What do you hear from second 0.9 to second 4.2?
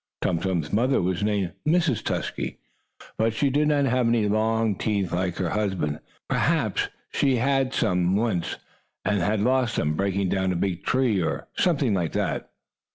was named Mrs. Tusky, but she did not have